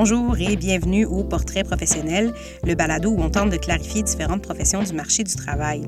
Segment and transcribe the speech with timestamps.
[0.00, 2.32] Bonjour et bienvenue au Portrait professionnel,
[2.64, 5.82] le balado où on tente de clarifier différentes professions du marché du travail.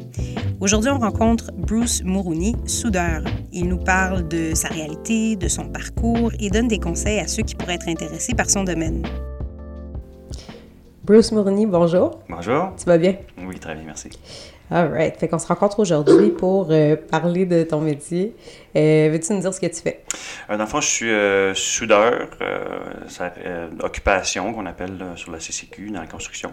[0.59, 3.23] Aujourd'hui, on rencontre Bruce Mourouni, soudeur.
[3.53, 7.45] Il nous parle de sa réalité, de son parcours et donne des conseils à ceux
[7.45, 9.07] qui pourraient être intéressés par son domaine.
[11.05, 12.19] Bruce Mourouni, bonjour.
[12.29, 12.73] Bonjour.
[12.77, 13.15] Tu vas bien?
[13.47, 14.11] Oui, très bien, merci.
[14.71, 15.17] All right.
[15.17, 18.37] Fait qu'on se rencontre aujourd'hui pour euh, parler de ton métier.
[18.77, 20.05] Euh, veux-tu nous dire ce que tu fais?
[20.49, 22.29] Euh, dans le fond, je suis soudeur,
[23.83, 26.53] occupation qu'on appelle sur la CCQ, dans la construction.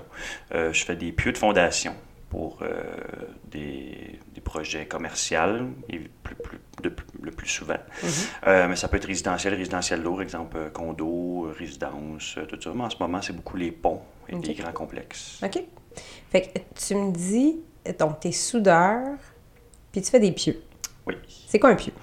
[0.51, 1.93] je fais des pieux de fondation
[2.29, 2.61] pour
[3.45, 6.59] des, des, projets commerciaux et plus, plus,
[7.21, 7.77] le plus souvent.
[8.03, 8.67] Mm-hmm.
[8.67, 12.71] mais ça peut être résidentiel, résidentiel lourd, exemple condo, résidence, tout ça.
[12.75, 15.41] Mais en ce moment, c'est beaucoup les ponts et les grands complexes.
[15.43, 15.63] OK.
[16.29, 17.61] Fait que tu me dis
[17.99, 19.17] donc, tu es soudeur,
[19.91, 20.61] puis tu fais des pieux.
[21.07, 21.15] Oui.
[21.47, 21.93] C'est quoi un pieu?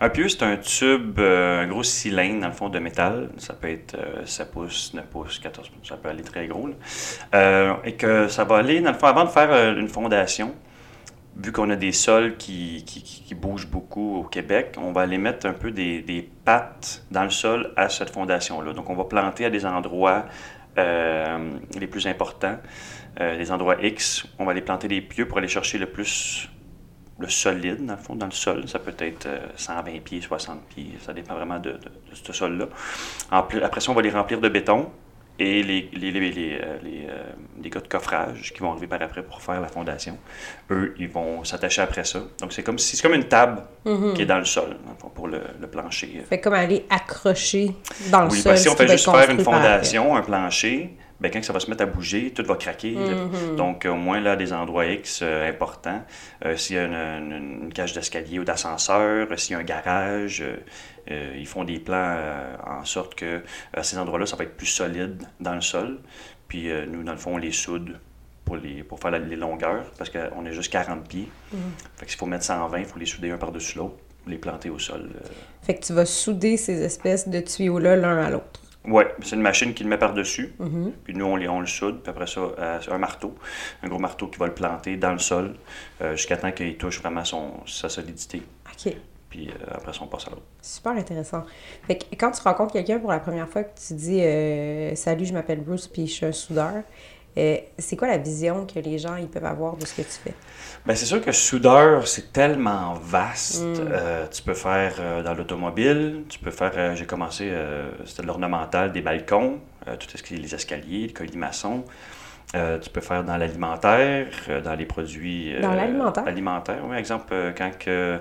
[0.00, 3.30] Un pieu, c'est un tube, euh, un gros cylindre dans le fond de métal.
[3.38, 6.68] Ça peut être 7 euh, pouces, 9 pouces, 14 pouces, ça peut aller très gros.
[7.34, 10.54] Euh, et que ça va aller, dans le fond, avant de faire une fondation,
[11.36, 15.46] vu qu'on a des sols qui, qui, bougent beaucoup au Québec, on va aller mettre
[15.46, 18.74] un peu des, des pattes dans le sol à cette fondation-là.
[18.74, 20.26] Donc, on va planter à des endroits
[20.76, 22.58] les plus importants.
[23.20, 26.48] Euh, les endroits X, on va aller planter des pieux pour aller chercher le plus
[27.22, 28.68] le solide, dans le fond, dans le sol.
[28.68, 31.78] Ça peut être 120 euh, pieds, 60 pieds, ça dépend vraiment de,
[32.12, 32.66] ce sol-là.
[33.30, 34.90] Après ça, on va les remplir de béton
[35.38, 39.40] et les, les, les, les, euh, gars de coffrage qui vont arriver par après pour
[39.40, 40.18] faire la fondation,
[40.70, 42.20] eux, ils vont s'attacher après ça.
[42.40, 44.12] Donc, c'est comme c'est comme une table mm-hmm.
[44.12, 44.76] qui est dans le sol,
[45.14, 46.22] pour le, plancher.
[46.28, 47.72] Fait comme aller accrocher
[48.10, 48.52] dans le oui, sol.
[48.52, 51.70] Oui, si on fait juste faire une fondation, un plancher, ben, quand ça va se
[51.70, 52.96] mettre à bouger, tout va craquer.
[52.96, 53.54] Mm-hmm.
[53.54, 56.02] Donc, au moins, là, des endroits X euh, importants.
[56.44, 60.42] Euh, s'il y a une, cage d'escalier ou d'ascenseur, s'il y a un garage,
[61.10, 62.18] euh, ils font des plans
[62.66, 66.00] en sorte que à ces endroits-là, ça va être plus solide dans le sol.
[66.48, 68.00] Puis, nous, dans le fond, on les soude
[68.44, 71.28] pour, les, pour faire les longueurs, parce qu'on est juste 40 pieds.
[71.54, 71.58] Mm-hmm.
[71.98, 73.94] Fait que s'il faut mettre 120, il faut les souder un par-dessus l'autre,
[74.26, 75.08] les planter au sol.
[75.62, 78.61] Fait que tu vas souder ces espèces de tuyaux-là l'un à l'autre.
[78.84, 80.54] Oui, c'est une machine qui le met par-dessus.
[80.60, 80.90] Mm-hmm.
[81.04, 82.02] Puis nous, on, on, le soude.
[82.02, 83.34] Puis après ça, euh, un marteau,
[83.82, 85.54] un gros marteau qui va le planter dans le sol
[86.00, 88.42] euh, jusqu'à temps qu'il touche vraiment son, sa solidité.
[88.66, 88.94] OK.
[89.30, 90.42] Puis euh, après ça, on passe à l'autre.
[90.60, 91.44] Super intéressant.
[91.86, 95.32] Fait que quand tu rencontres quelqu'un pour la première fois que tu dis Salut, je
[95.32, 96.82] m'appelle Bruce, puis je suis un soudeur,
[97.36, 100.34] c'est quoi la vision que les gens ils peuvent avoir de ce que tu fais?
[100.84, 103.62] Bien, c'est sûr que soudeur, c'est tellement vaste.
[103.62, 103.74] Mm.
[103.92, 107.52] Euh, tu peux faire euh, dans l'automobile, tu peux faire, euh, j'ai commencé,
[108.04, 111.84] c'était de l'ornemental des balcons, tout ce qui est les escaliers, les colimaçons.
[112.52, 114.28] tu peux faire dans l'alimentaire,
[114.62, 115.54] dans les produits...
[115.60, 116.26] dans l'alimentaire?
[116.26, 116.96] Alimentaire, oui.
[116.96, 118.20] Exemple, quand que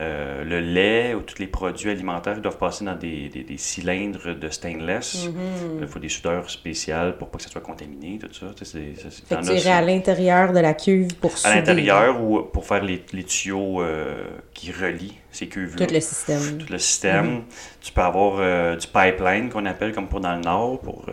[0.00, 4.48] euh, le lait ou tous les produits alimentaires doivent passer dans des, des, cylindres de
[4.48, 5.28] stainless.
[5.28, 5.82] Mm-hmm.
[5.82, 8.46] Il faut des soudeurs spéciaux pour pas que ça soit contaminé, tout ça.
[8.56, 11.52] fait que tu à l'intérieur de la cuve pour souder.
[11.52, 15.86] À l'intérieur ou pour faire les, les tuyaux euh, qui relient ces cuves-là.
[15.86, 16.58] Tout le système.
[16.58, 17.38] Tout le système.
[17.38, 17.80] Mm-hmm.
[17.80, 21.06] Tu peux avoir euh, du pipeline qu'on appelle comme pour dans le Nord, pour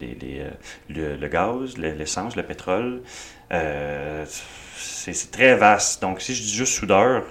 [0.00, 0.46] les, les,
[0.88, 3.02] le, le, gaz, l'essence, le pétrole.
[3.50, 6.00] c'est très vaste.
[6.00, 7.24] Donc, si je dis juste soudeur,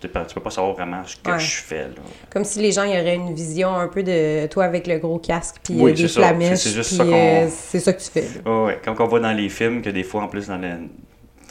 [0.00, 1.84] tu ne peux pas savoir vraiment ce que je fais.
[1.84, 2.02] Là.
[2.30, 5.18] Comme si les gens y auraient une vision un peu de toi avec le gros
[5.18, 6.58] casque puis oui, euh, des flamèches.
[6.58, 8.26] C'est juste ça euh, C'est ça que tu fais.
[8.46, 10.70] Oui, comme on voit dans les films, que des fois, en plus, dans les,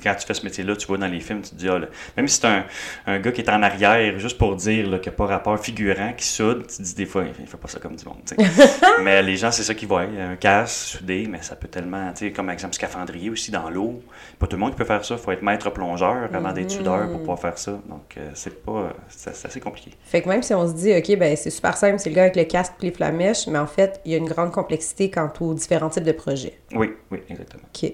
[0.02, 1.80] quand tu fais ce métier-là, tu vois dans les films, tu te dis, ah,
[2.18, 2.66] même si c'est un,
[3.08, 6.14] un, gars qui est en arrière, juste pour dire qu'il n'y a pas rapport figurant,
[6.14, 8.18] qui soude, tu te dis des fois, il ne fait pas ça comme du monde.
[9.04, 10.02] mais les gens, c'est ça qu'ils voient.
[10.02, 14.02] Un casse soudé, mais ça peut tellement, tu sais, comme exemple scaphandrier aussi dans l'eau.
[14.38, 15.16] Pas tout le monde qui peut faire ça.
[15.16, 17.72] Il faut être maître plongeur avant d'être soudeur pour pouvoir faire ça.
[17.88, 18.94] Donc, euh, c'est pas.
[19.08, 19.92] C'est assez compliqué.
[20.04, 22.24] Fait que même si on se dit, OK, ben c'est super simple, c'est le gars
[22.24, 25.54] avec le casque flamèches, mais en fait, il y a une grande complexité quant aux
[25.54, 26.60] différents types de projets.
[26.74, 27.64] Oui, oui, exactement.
[27.74, 27.92] OK.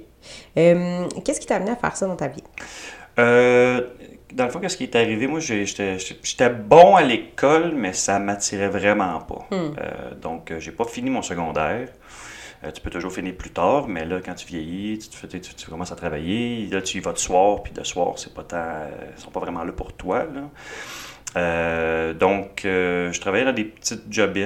[0.58, 2.44] Euh, qu'est-ce qui t'a amené à faire ça dans ta vie?
[3.20, 3.82] Euh,
[4.34, 5.28] dans le fond, qu'est-ce qui est arrivé?
[5.28, 9.48] Moi, j'étais bon à l'école, mais ça m'attirait vraiment pas.
[9.52, 9.74] Hmm.
[9.80, 11.90] Euh, donc, j'ai pas fini mon secondaire.
[12.74, 15.92] tu peux toujours finir plus tard, mais là, quand tu vieillis, tu, tu, tu, commences
[15.92, 19.22] à travailler, là, tu y vas de soir, puis de soir, c'est pas tant, ils
[19.22, 20.26] sont pas vraiment là pour toi.
[21.36, 24.38] donc, je travaillais dans des petites job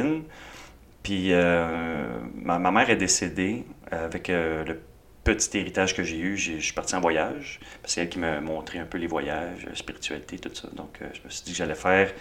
[1.02, 4.80] puis ma, ma, mère est décédée avec le
[5.24, 7.60] petit héritage que j'ai eu, je suis parti en voyage.
[7.86, 10.68] C'est elle qui m'a montré un peu les voyages, la spiritualité, tout ça.
[10.74, 12.12] Donc, euh, je me suis dit que j'allais faire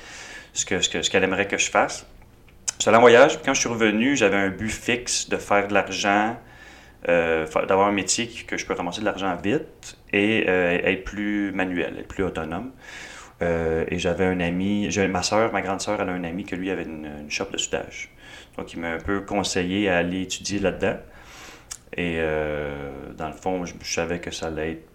[0.52, 2.06] ce qu'elle que, ce qu'elle aimerait que je fasse.
[2.86, 6.38] Allé en voyage, quand je suis revenu, j'avais un but fixe de faire de l'argent,
[7.08, 11.52] euh, d'avoir un métier que je peux ramasser de l'argent vite et euh, être plus
[11.52, 12.70] manuel, être plus autonome.
[13.40, 16.70] et j'avais un ami, ma soeur, ma grande soeur, elle a un ami que lui
[16.70, 18.10] avait une, une shop de soudage.
[18.56, 20.96] Donc, il m'a un peu conseillé à aller étudier là-dedans.
[21.96, 22.20] Et
[23.16, 24.88] dans le fond, je, savais que ça allait être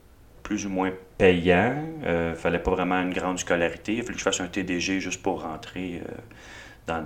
[0.44, 1.76] plus ou moins payant.
[2.04, 3.94] Il ne fallait pas vraiment une grande scolarité.
[3.94, 6.02] Il fallait que je fasse un TDG juste pour rentrer
[6.88, 7.04] dans,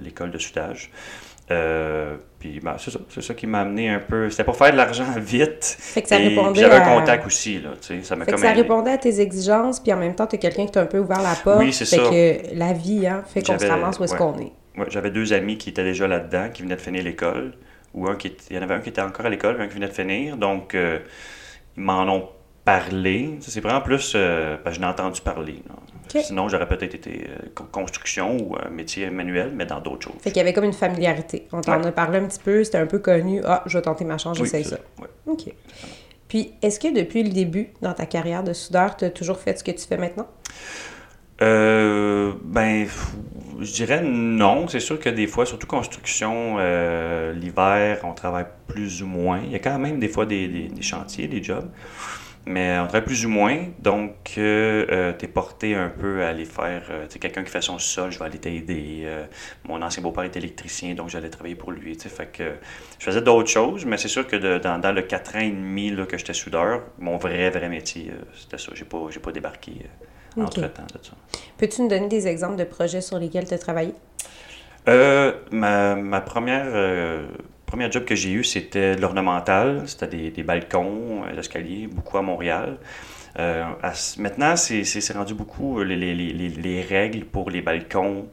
[0.00, 0.90] l'école de soudage.
[1.50, 4.30] Euh, puis ben, c'est ça, c'est ça qui m'a amené un peu.
[4.30, 5.64] C'était pour faire de l'argent vite.
[5.64, 8.98] Fait que ça répondait J'avais un contact aussi, là, ça fait que ça répondait à
[8.98, 11.34] tes exigences, puis en même temps, tu es quelqu'un qui t'a un peu ouvert la
[11.34, 11.58] porte.
[11.58, 11.98] Oui, c'est ça.
[11.98, 14.52] que la vie, hein, fait qu'on se ramasse où est-ce qu'on est.
[14.78, 17.52] Ouais, j'avais deux amis qui étaient déjà là-dedans, qui venaient de finir l'école.
[17.94, 19.74] Ou un qui il y en avait un qui était encore à l'école, un qui
[19.74, 20.36] venait de finir.
[20.36, 20.98] Donc, euh,
[21.76, 22.28] ils m'en ont
[22.64, 23.38] parlé.
[23.40, 24.12] C'est vraiment plus.
[24.14, 25.62] Euh, parce que je n'ai entendu parler.
[26.08, 30.20] Sinon, j'aurais peut-être été euh, construction ou un métier manuel, mais dans d'autres choses.
[30.20, 31.48] Fait qu'il y avait comme une familiarité.
[31.52, 33.40] On t'en a parlé un petit peu, c'était un peu connu.
[33.44, 34.78] Ah, je vais tenter ma chance, j'essaye ça.
[35.26, 35.52] OK.
[36.28, 39.58] Puis, est-ce que depuis le début, dans ta carrière de soudeur, tu as toujours fait
[39.58, 40.26] ce que tu fais maintenant?
[41.42, 42.86] Euh, ben,
[43.62, 44.68] je dirais non.
[44.68, 49.40] C'est sûr que des fois, surtout construction, euh, l'hiver, on travaille plus ou moins.
[49.44, 51.68] Il y a quand même des fois des chantiers, des jobs.
[52.44, 56.30] Mais on travaille plus ou moins, donc euh, euh tu es porté un peu à
[56.30, 56.82] aller faire.
[56.90, 59.02] Euh, quelqu'un qui fait son sol, je vais aller t'aider.
[59.04, 59.26] Euh,
[59.68, 61.96] mon ancien beau-père est électricien, donc j'allais travailler pour lui.
[61.96, 62.54] Fait que
[62.98, 65.90] je faisais d'autres choses, mais c'est sûr que dans, dans, le 4 ans et demi
[65.92, 68.72] là, que j'étais soudeur, mon vrai, vrai métier, c'était ça.
[68.74, 69.86] J'ai pas, pas débarqué
[70.40, 71.12] entre-temps de ça.
[71.58, 73.94] Peux-tu nous donner des exemples de projets sur lesquels tu as travaillé?
[74.86, 76.66] ma, ma, première
[77.72, 79.84] premier job que j'ai eu, c'était l'ornemental.
[79.86, 82.76] C'était des, des, balcons, l'escalier, euh, beaucoup à Montréal.
[83.38, 83.64] Euh,
[84.18, 88.28] maintenant, c'est rendu beaucoup euh, les, les, les, les, règles pour les balcons,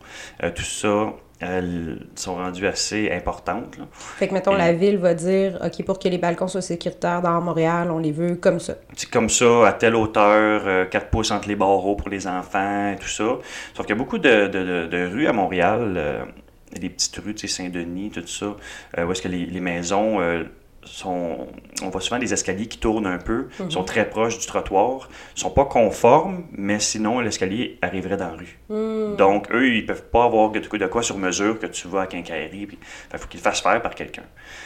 [0.55, 1.13] tout ça.
[1.39, 3.77] Elles sont rendues assez importantes.
[3.91, 7.39] Fait que, mettons, la ville va dire, OK, pour que les balcons soient sécuritaires dans
[7.39, 8.75] Montréal, on les veut comme ça.
[8.95, 12.97] C'est comme ça, à telle hauteur, 4 pouces entre les barreaux pour les enfants, et
[12.97, 13.37] tout ça.
[13.73, 16.27] Sauf qu'il y a beaucoup de, de, de, rues à Montréal,
[16.77, 18.55] des petites rues, tu sais, Saint-Denis, tout ça,
[18.97, 20.43] euh, où est-ce que les, les maisons euh,
[20.89, 21.47] sont.
[21.81, 23.71] On voit souvent des escaliers qui tournent un peu, mhm.
[23.71, 28.59] sont très proches du trottoir, sont pas conformes, mais sinon l'escalier arriverait dans la rue.
[28.69, 29.15] Mhm.
[29.15, 32.07] Donc, eux, ils peuvent pas avoir de, de quoi sur mesure que tu vas à
[32.07, 32.67] quincaillerie.
[33.13, 34.23] Il faut qu'ils le fassent faire par quelqu'un.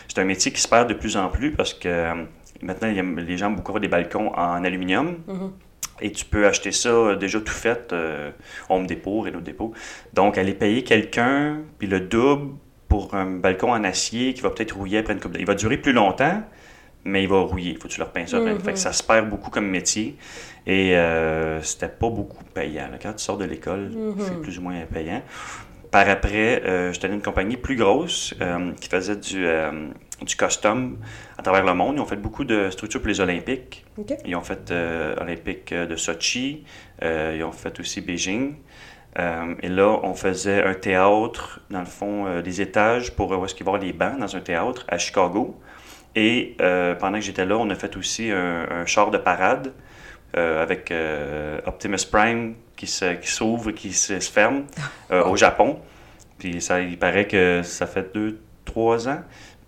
[0.08, 2.24] C'est un métier qui se perd de plus en plus parce que euh,
[2.62, 5.18] maintenant, les gens ont beaucoup des balcons en aluminium.
[5.28, 5.52] Mhm.
[6.02, 8.32] Et tu peux acheter ça euh, déjà tout fait, euh,
[8.70, 9.74] Home Depot, Renault Depot.
[10.14, 12.56] Donc, aller payer quelqu'un, puis le double
[12.94, 15.78] pour un balcon en acier qui va peut-être rouiller après une coupe Il va durer
[15.78, 16.44] plus longtemps,
[17.06, 17.72] mais il va rouiller.
[17.72, 18.06] Il faut que tu le.
[18.06, 18.76] Fait que mhm.
[18.76, 20.16] ça se perd beaucoup comme métier.
[20.68, 22.90] Et euh, c'était pas beaucoup payant.
[23.02, 24.16] Quand tu sors de l'école, mhm.
[24.20, 25.24] c'est plus ou moins payant.
[25.90, 29.44] Par après, euh, j'étais dans une compagnie plus grosse euh, qui faisait du,
[30.22, 30.98] du custom
[31.38, 31.96] à travers le monde.
[31.98, 33.86] Ils ont fait beaucoup de structures pour les Olympiques.
[34.26, 36.64] Ils ont fait euh, Olympique de Sochi.
[37.02, 38.56] Euh, ils ont fait aussi Beijing.
[39.20, 43.54] Euh, et là, on faisait un théâtre, dans le fond, des étages pour où est-ce
[43.54, 45.60] qu'il va y avoir les bancs dans un théâtre à Chicago.
[46.16, 46.56] Et
[47.00, 49.74] pendant que j'étais là, on a fait aussi un, char de parade
[50.34, 50.94] avec
[51.66, 54.66] Optimus Prime qui s'ouvre et qui se, ferme
[55.12, 55.80] au Japon.
[56.38, 59.22] Puis ça, il paraît que ça fait deux, trois ans.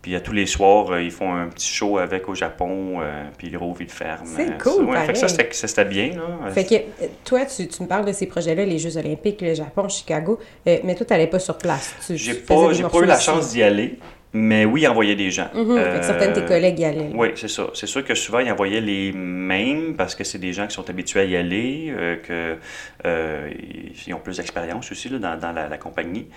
[0.06, 3.24] Puis à tous les soirs, euh, ils font un petit show avec au Japon, euh,
[3.40, 4.24] puis ils rouvrent, ils ferment.
[4.24, 6.10] C'est euh, cool, ouais, fait que ça, c'était bien.
[6.10, 6.52] Là.
[6.52, 6.76] Fait que
[7.24, 10.94] toi, tu, tu, me parles de ces projets-là, les Jeux olympiques, le Japon, Chicago, mais
[10.94, 11.96] toi, tu n'allais pas sur place.
[12.08, 12.54] J'ai pas,
[12.88, 13.98] pas eu la chance d'y aller.
[14.38, 15.48] Mais oui, ils envoyaient des gens.
[15.54, 17.12] Mm certains de tes collègues y allaient.
[17.14, 17.68] Oui, c'est ça.
[17.74, 20.90] C'est sûr que souvent, ils envoyaient les mêmes parce que c'est des gens qui sont
[20.90, 21.94] habitués à y aller,
[22.26, 22.58] qu'ils
[23.06, 26.28] que, ont plus d'expérience aussi là, dans, dans la, la, compagnie.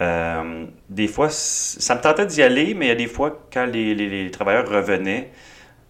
[0.00, 3.66] Euh, des fois, ça me tentait d'y aller, mais il y a des fois, quand
[3.66, 5.30] les, les, travailleurs revenaient,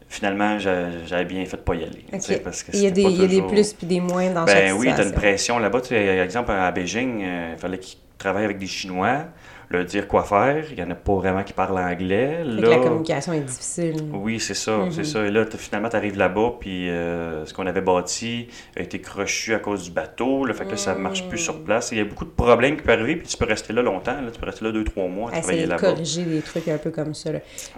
[0.09, 2.05] finalement, j'avais bien fait de pas y aller.
[2.43, 4.45] Parce que il, y a des, il y a des plus puis des moins dans
[4.45, 5.59] ben, chaque oui, tu as une pression.
[5.59, 9.27] Là-bas, par exemple, à Beijing, euh, il fallait qu'ils travaillent avec des Chinois
[9.73, 10.65] leur dire quoi faire.
[10.71, 12.45] Il n'y en a pas vraiment qui parlent anglais.
[12.45, 13.97] Là, la communication est difficile.
[14.13, 15.05] Oui, c'est ça, c'est mhm.
[15.05, 15.27] ça.
[15.27, 19.55] Et là, finalement, tu arrives là-bas, puis euh, ce qu'on avait bâti a été crochu
[19.55, 20.45] à cause du bateau.
[20.45, 21.65] Le fait que ça ne marche plus sur mm.
[21.65, 21.91] place.
[21.93, 24.17] Il y a beaucoup de problèmes qui peuvent arriver, puis tu peux rester là longtemps.
[24.33, 25.81] tu peux rester là deux, trois mois à travailler là-bas.
[25.81, 27.31] corriger des trucs un peu comme ça.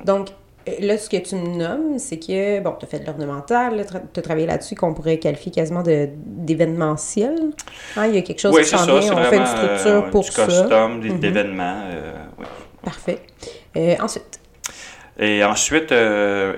[0.04, 0.32] Donc, euh,
[0.80, 4.20] Là, ce que tu me nommes, c'est que, bon, tu as fait de l'ornemental, tu
[4.20, 7.50] as travaillé là-dessus qu'on pourrait qualifier quasiment d'événementiel.
[7.96, 10.22] Hein, il y a quelque chose qui s'en vient, on fait une structure euh, pour
[10.22, 10.46] du ça.
[10.46, 11.18] custom, mhm.
[11.18, 12.46] d'événements, euh, oui.
[12.82, 13.20] Parfait.
[14.00, 14.40] ensuite?
[15.18, 15.90] Et ensuite,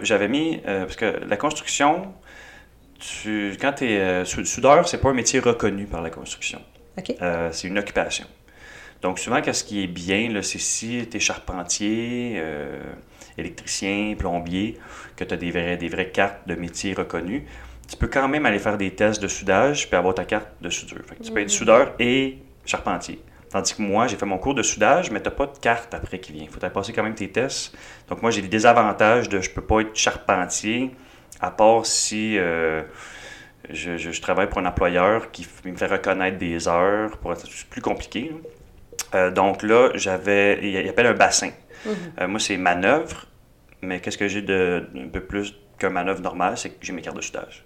[0.03, 2.07] j'avais mis, parce que la construction,
[3.01, 6.61] tu, quand tu es soudeur, c'est pas un métier reconnu par la construction.
[6.97, 8.27] c'est une occupation.
[9.03, 12.41] Donc souvent, qu'est-ce qui est bien, c'est si tu es charpentier,
[13.39, 14.79] électricien, plombier,
[15.17, 17.45] que tu as des, vrais, des vraies cartes de métier reconnues,
[17.89, 20.71] tu peux quand même aller faire des tests de soudage puis avoir ta carte de
[20.71, 21.03] soudure.
[21.23, 21.51] tu peux être mm.
[21.51, 23.21] soudeur et charpentier.
[23.51, 25.95] Tandis que moi, j'ai fait mon cours de soudage, mais tu n'as pas de carte
[25.95, 26.45] après qui vient.
[26.45, 27.77] Il faut passer quand même tes tests.
[28.09, 30.91] Donc moi, j'ai des désavantages de je peux pas être charpentier,
[31.41, 32.83] à part si euh,
[33.71, 37.17] je, travaille pour un employeur qui me fait reconnaître des heures.
[37.19, 37.37] Pour...
[37.37, 38.33] C'est plus compliqué.
[39.15, 41.51] Euh, donc là, j'avais, il appelle un bassin.
[42.21, 43.27] Euh, moi, c'est manœuvre,
[43.83, 47.03] mais qu'est-ce que j'ai de un peu plus qu'un manœuvre normale, c'est que j'ai mes
[47.03, 47.65] cartes de soudage.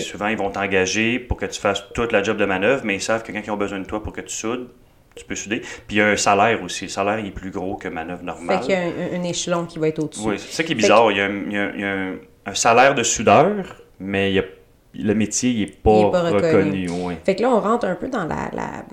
[0.00, 3.02] Souvent, ils vont t'engager pour que tu fasses toute la job de manœuvre, mais ils
[3.02, 4.68] savent que quand ils ont besoin de toi pour que tu soudes,
[5.16, 5.60] tu peux souder.
[5.60, 6.84] Puis il y a un salaire aussi.
[6.84, 8.58] Le salaire est plus gros que manœuvre normale.
[8.58, 10.28] Fait qu'il y a un, échelon qui va être au-dessus.
[10.28, 11.10] Oui, c'est ça qui est bizarre.
[11.10, 13.64] Il, y a, un, salaire de soudeur,
[13.98, 14.44] mais il y a
[14.98, 16.88] le métier n'est pas, pas, reconnu.
[17.24, 18.84] Fait que là, on rentre un peu dans la, la,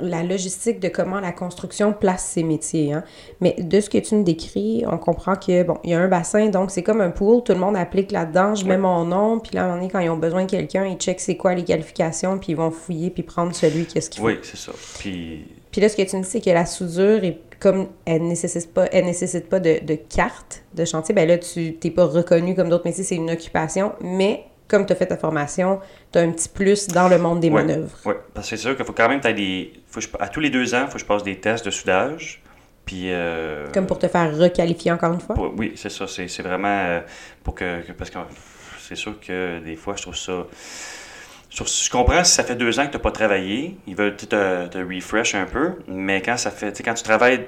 [0.00, 2.92] logistique de comment la construction place ses métiers.
[2.92, 3.04] Hein.
[3.40, 6.08] Mais de ce que tu nous décris, on comprend que bon, il y a un
[6.08, 9.38] bassin, donc c'est comme un pool, tout le monde applique là-dedans, je mets mon nom,
[9.38, 11.64] puis là, on est quand ils ont besoin de quelqu'un, ils checkent c'est quoi les
[11.64, 14.26] qualifications, puis ils vont fouiller, puis prendre celui qui a ce qu'il faut.
[14.26, 14.72] Oui, c'est ça.
[14.98, 15.46] Puis...
[15.70, 18.72] puis là, ce que tu nous dis, c'est que la soudure est comme elle nécessite
[18.74, 22.54] pas, elle nécessite pas de, de carte de chantier, ben là, tu n'es pas reconnu
[22.54, 25.80] comme d'autres métiers, c'est une occupation, mais comme tu as fait ta formation,
[26.12, 27.96] tu as un petit plus dans le monde des manœuvres.
[28.04, 29.72] Oui, parce que c'est sûr qu'il faut quand même des.
[29.88, 32.42] Faut à tous les deux ans, il faut que je passe des tests de soudage.
[32.84, 35.36] Puis, euh, Comme pour te faire requalifier encore une fois?
[35.56, 36.06] oui, c'est ça.
[36.06, 37.00] C'est vraiment euh,
[37.42, 38.18] pour que, Parce que
[38.78, 40.46] c'est sûr que des fois, je trouve ça.
[41.50, 44.24] Je comprends si ça fait deux ans que tu n'as pas travaillé, ils veulent te,
[44.26, 46.82] te, refresh un peu, mais quand ça fait.
[46.84, 47.46] Quand tu travailles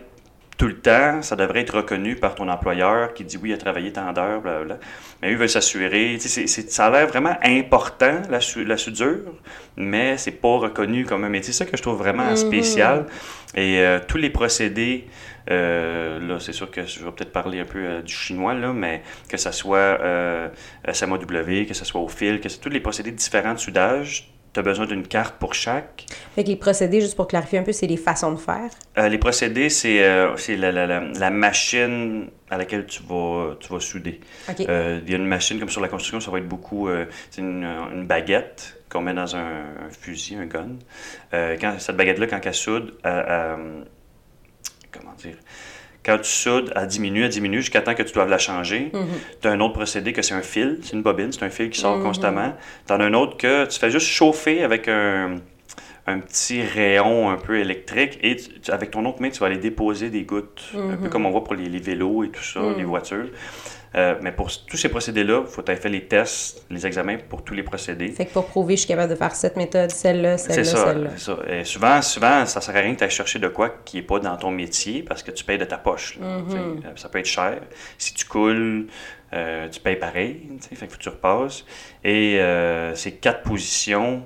[0.57, 3.59] tout le temps, ça devrait être reconnu par ton employeur qui dit oui, il a
[3.59, 4.79] travaillé tant d'heures, blablabla.
[5.21, 6.19] Mais eux veulent s'assurer.
[6.19, 9.35] Ça a l'air vraiment important, la, la soudure,
[9.77, 11.53] mais c'est pas reconnu comme un métier.
[11.53, 12.37] C'est ça que je trouve vraiment mm-hmm.
[12.37, 13.07] spécial.
[13.55, 15.07] Et euh, tous les procédés,
[15.51, 18.73] euh, là, c'est sûr que je vais peut-être parler un peu euh, du chinois, là,
[18.73, 19.99] mais que ce soit
[20.91, 24.61] SMAW, que ce soit au fil, que ce tous les procédés différents de soudage, tu
[24.61, 26.07] as besoin d'une carte pour chaque.
[26.35, 28.71] Fait que les procédés, juste pour clarifier un peu, c'est les façons de faire?
[28.97, 33.71] Euh, les procédés, c'est euh, la, la, la, la, machine à laquelle tu vas, tu
[33.71, 34.19] vas souder.
[34.61, 36.89] Euh, il y a une machine, comme sur la construction, ça va être beaucoup...
[37.31, 40.77] c'est une, une, baguette qu'on met dans un, fusil, un gun.
[41.61, 43.85] quand, cette baguette-là, quand elle soude, comment
[45.19, 45.37] dire
[46.07, 48.93] quand tu soudes, elle diminue, elle diminue jusqu'à temps que tu doives la changer.
[49.43, 51.69] Tu as un autre procédé que c'est un fil, c'est une bobine, c'est un fil
[51.69, 52.05] qui sort mhm.
[52.05, 52.55] constamment.
[52.87, 55.41] Tu en as un autre que tu fais juste chauffer avec un,
[56.21, 58.37] petit rayon un peu électrique et
[58.69, 61.09] avec ton autre main, tu vas aller déposer des gouttes, un peu mhm.
[61.09, 63.29] comme on voit pour les, les vélos et tout ça, les voitures.
[63.97, 67.43] Euh, mais pour tous ces procédés-là, il faut avoir fait les tests, les examens pour
[67.43, 68.09] tous les procédés.
[68.09, 71.11] Fait que pour prouver je suis capable de faire cette méthode, celle-là, celle-là, celle-là.
[71.17, 71.39] C'est ça.
[71.49, 74.03] Et souvent, souvent, ça sert à rien que tu ailles chercher de quoi qui n'est
[74.03, 76.19] pas dans ton métier parce que tu payes de ta poche.
[76.19, 76.57] Mm-hmm.
[76.57, 77.59] Euh, ça peut être cher.
[77.97, 78.87] Si tu coules,
[79.33, 80.43] euh, tu payes pareil.
[80.75, 81.65] Fait que tu repasses.
[82.05, 82.39] Et
[82.95, 84.25] ces quatre positions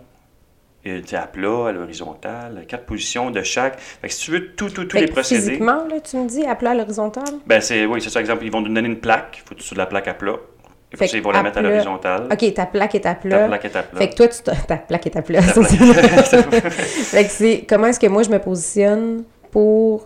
[0.84, 3.78] tu à plat, à l'horizontale, quatre positions de chaque.
[3.78, 5.40] Fait que si tu veux tout, tout, tous les procédés.
[5.40, 7.34] Physiquement, là, tu me dis à plat, à l'horizontale?
[7.46, 8.20] Ben, c'est, oui, c'est ça.
[8.20, 9.42] Exemple, ils vont nous donner une plaque.
[9.42, 10.36] Il faut que tu de la plaque à plat.
[10.92, 12.28] Et puis, ils vont la mettre à l'horizontale.
[12.32, 13.38] OK, ta plaque est à plat.
[13.38, 13.98] Ta plaque est à plat.
[13.98, 15.42] Fait que toi, tu ta plaque est à plat.
[15.42, 20.04] fait que c'est comment est-ce que moi, je me positionne pour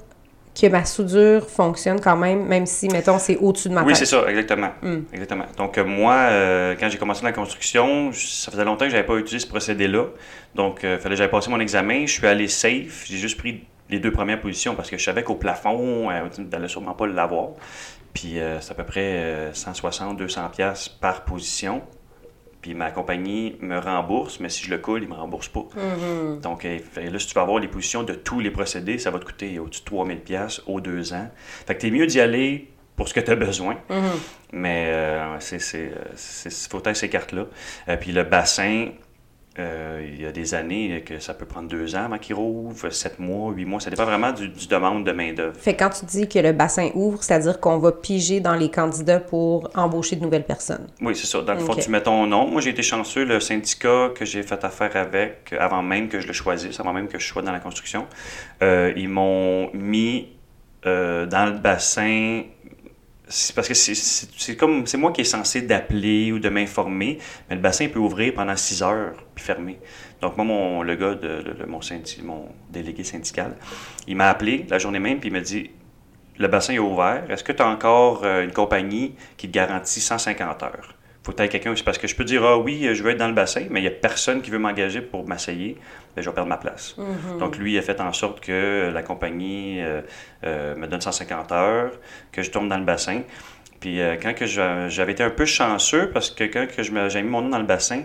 [0.54, 3.88] que ma soudure fonctionne quand même, même si, mettons, c'est au-dessus de ma tête.
[3.88, 4.70] Oui, c'est ça, exactement.
[4.82, 5.00] Hmm.
[5.12, 5.46] exactement.
[5.56, 9.06] Donc, euh, moi, euh, quand j'ai commencé la construction, ça faisait longtemps que je n'avais
[9.06, 10.06] pas utilisé ce procédé-là.
[10.54, 12.06] Donc, il euh, fallait que j'aille passer mon examen.
[12.06, 13.04] Je suis allé safe.
[13.06, 16.68] J'ai juste pris les deux premières positions parce que je savais qu'au plafond, tu n'allais
[16.68, 17.50] sûrement pas l'avoir.
[18.12, 21.82] Puis, c'est à peu près 160, 200 pièces par position.
[22.64, 25.66] Puis ma compagnie me rembourse, mais si je le coule, il ne me rembourse pas.
[25.76, 26.40] Mm-hmm.
[26.40, 29.26] Donc là, si tu vas avoir les positions de tous les procédés, ça va te
[29.26, 31.28] coûter au-dessus de 3000 pièces aux deux ans.
[31.66, 33.74] Fait que tu es mieux d'y aller pour ce que tu as besoin.
[33.90, 34.18] Mm-hmm.
[34.52, 35.92] Mais euh, c'est,
[36.70, 37.44] faut être ces cartes-là.
[37.90, 38.92] Euh, puis le bassin,
[39.56, 42.90] euh, il y a des années que ça peut prendre deux ans avant qu'il rouvre,
[42.90, 43.78] sept mois, huit mois.
[43.78, 45.56] Ça dépend vraiment du, demande de main-d'œuvre.
[45.56, 49.20] Fait quand tu dis que le bassin ouvre, c'est-à-dire qu'on va piger dans les candidats
[49.20, 50.88] pour embaucher de nouvelles personnes.
[51.00, 51.40] Oui, c'est ça.
[51.42, 52.48] Dans le fond, tu mets ton nom.
[52.48, 53.24] Moi, j'ai été chanceux.
[53.24, 57.06] Le syndicat que j'ai fait affaire avec, avant même que je le choisisse, avant même
[57.06, 58.06] que je sois dans la construction,
[58.62, 60.28] euh, ils m'ont mis
[60.86, 62.42] euh, dans le bassin
[63.54, 67.60] parce que c'est comme c'est moi qui est censé d'appeler ou de m'informer, mais le
[67.60, 69.78] bassin peut ouvrir pendant six heures puis fermer.
[70.20, 71.80] Donc moi, mon, le gars de, mon,
[72.22, 73.56] mon délégué syndical,
[74.06, 75.70] il m'a appelé la journée même puis il m'a dit
[76.38, 77.30] le bassin est ouvert.
[77.30, 80.94] Est-ce que tu as encore euh, une compagnie qui te garantit 150 heures?
[81.24, 81.74] Faut que tu quelqu'un.
[81.74, 83.80] C'est parce que je peux dire, ah oui, je veux être dans le bassin, mais
[83.80, 85.78] il n'y a personne qui veut m'engager pour m'asseyer,
[86.14, 86.96] ben, je vais perdre ma place.
[86.98, 87.38] Mm-hmm.
[87.38, 90.02] Donc, lui, il a fait en sorte que la compagnie euh,
[90.44, 91.92] euh, me donne 150 heures,
[92.30, 93.22] que je tourne dans le bassin.
[93.80, 97.30] Puis, euh, quand que j'avais été un peu chanceux, parce que quand que j'avais mis
[97.30, 98.02] mon nom dans le bassin,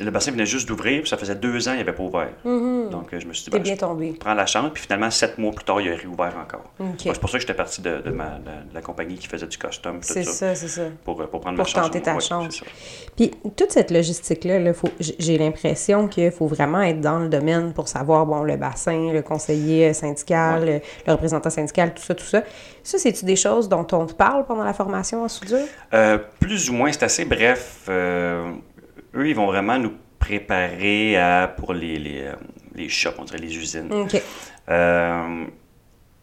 [0.00, 2.28] le bassin venait juste d'ouvrir, puis ça faisait deux ans qu'il n'avait pas ouvert.
[2.44, 4.12] Donc, euh, je me suis dit, ben, bien je tombé.
[4.18, 6.64] prends la chance, puis finalement, sept mois plus tard, il a réouvert encore.
[6.98, 9.56] C'est pour ça que j'étais parti de, de ma, de la compagnie qui faisait du
[9.58, 10.82] custom, tout C'est ça, ça, c'est ça.
[11.04, 11.86] Pour, euh, pour prendre Pour ma chance.
[11.86, 12.62] tenter ta Ouais, chance.
[13.16, 14.72] Puis toute cette logistique-là, là,
[15.18, 19.22] j'ai l'impression qu'il faut vraiment être dans le domaine pour savoir, bon, le bassin, le
[19.22, 22.42] conseiller syndical, le, le représentant syndical, tout ça, tout ça.
[22.82, 25.58] Ça, c'est-tu des choses dont on te parle pendant la formation en soudure?
[25.92, 27.80] Euh, plus ou moins, c'est assez bref.
[27.88, 28.50] Euh,
[29.18, 32.32] eux, ils vont vraiment nous préparer à, pour les, les, euh,
[32.74, 33.92] les shops, on dirait les usines.
[33.92, 34.20] OK.
[34.68, 35.44] Euh,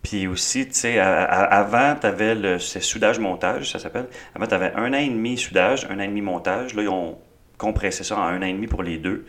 [0.03, 4.05] puis aussi, tu sais, avant, tu avais le soudage-montage, ça s'appelle.
[4.35, 6.75] Avant, tu avais un an et demi soudage, un an et demi montage.
[6.75, 7.17] Là, ils ont
[7.57, 9.25] compressé ça en un an et demi pour les deux.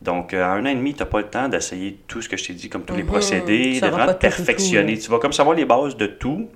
[0.00, 2.28] Donc, euh, en un an et demi, tu n'as pas le temps d'essayer tout ce
[2.28, 3.08] que je t'ai dit, comme tous les Mhm.
[3.08, 4.94] procédés, de vraiment pas te tout, tout, tout, perfectionner.
[4.94, 5.00] là.
[5.00, 6.48] Tu vas comme savoir les bases de tout,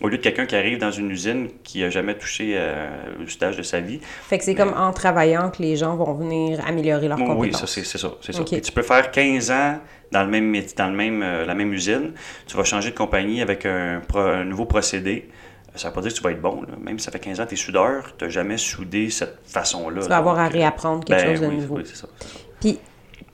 [0.00, 3.28] au lieu de quelqu'un qui arrive dans une usine qui n'a jamais touché euh, le
[3.28, 4.00] soudage de sa vie.
[4.02, 7.60] Fait que c'est comme en travaillant que les gens vont venir améliorer leurs Oui, compétences.
[7.60, 8.12] ça, c'est ça.
[8.20, 8.40] c'est ça.
[8.40, 8.48] Ok.
[8.48, 9.78] Puis tu peux faire 15 ans
[10.10, 12.12] dans, le même, dans le même, euh, la même usine.
[12.46, 14.00] Tu vas changer de compagnie avec un,
[14.44, 15.28] nouveau procédé.
[15.74, 16.62] Ça ne veut pas dire que tu vas être bon.
[16.62, 16.68] là.
[16.80, 19.38] Même si ça fait 15 ans que tu es soudeur, tu n'as jamais soudé cette
[19.44, 20.02] façon-là.
[20.02, 21.76] Tu vas avoir à euh, réapprendre quelque ben chose de oui, nouveau.
[21.76, 22.08] Oui, c'est ça.
[22.18, 22.34] c'est ça.
[22.58, 22.80] Puis,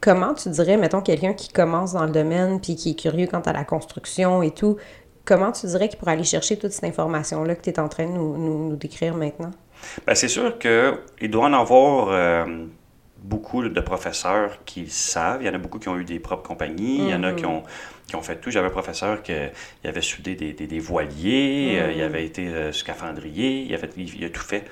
[0.01, 3.41] comment tu dirais, mettons, quelqu'un qui commence dans le domaine puis qui est curieux quant
[3.41, 4.77] à la construction et tout,
[5.27, 8.07] comment tu dirais qu'il pourrait aller chercher toute cette information-là que tu es en train
[8.07, 9.51] de nous, nous- nous décrire maintenant?
[10.07, 12.65] Ben, c'est sûr qu'il doit en avoir euh,
[13.19, 15.43] beaucoup de professeurs qui le savent.
[15.43, 16.99] Il y en a beaucoup qui ont eu des propres compagnies.
[16.99, 17.63] Il y en a qui ont,
[18.09, 18.51] qui ont fait tout.
[18.51, 19.33] J'avais un professeur qui
[19.85, 23.91] il avait soudé des, des- des voiliers, euh, il avait été euh, scaphandrier, il, avait,
[23.97, 24.65] il, il a tout fait.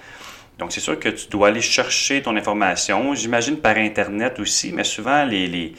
[0.58, 3.12] Donc, c'est sûr que tu dois aller chercher ton information.
[3.14, 5.72] J'imagine par Internet aussi, mais souvent, les, les,